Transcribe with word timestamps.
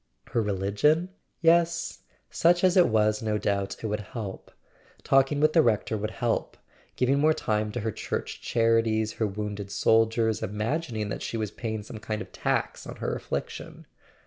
Her 0.31 0.41
religion? 0.41 1.09
Yes, 1.41 1.99
such 2.31 2.63
as 2.63 2.75
it 2.75 2.87
was 2.87 3.21
no 3.21 3.37
doubt 3.37 3.83
it 3.83 3.85
would 3.85 3.99
help; 3.99 4.49
talking 5.03 5.39
with 5.39 5.53
the 5.53 5.61
Rector 5.61 5.95
would 5.95 6.09
help; 6.09 6.57
giving 6.95 7.19
more 7.19 7.35
time 7.35 7.71
to 7.73 7.81
her 7.81 7.91
church 7.91 8.41
charities, 8.41 9.13
her 9.21 9.27
wounded 9.27 9.69
soldiers, 9.69 10.41
imagining 10.41 11.09
that 11.09 11.21
she 11.21 11.37
was 11.37 11.51
paying 11.51 11.83
some 11.83 11.99
kind 11.99 12.19
of 12.19 12.31
tax 12.31 12.87
on 12.87 12.95
her 12.95 13.13
affliction. 13.13 13.85